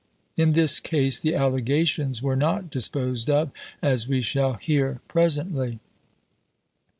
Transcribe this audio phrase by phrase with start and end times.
[0.35, 3.51] '"In this case the allegations were not disposed of,
[3.83, 5.77] as we shall hear presently.